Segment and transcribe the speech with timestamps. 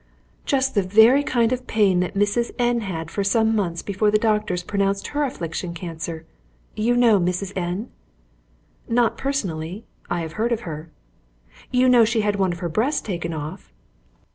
[0.47, 2.49] "Just the very kind of pain that Mrs.
[2.57, 6.25] N had for some months before the doctors pronounced her affection cancer.
[6.75, 7.53] You know Mrs.
[7.55, 7.91] N?"
[8.89, 9.85] "Not personally.
[10.09, 10.89] I have heard of her."
[11.69, 13.71] "You know she had one of her breasts taken off?"